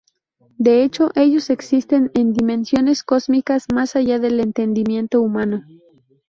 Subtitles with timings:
[0.57, 5.63] De hecho, ellos existen en dimensiones cósmicas más allá del entendimiento humano.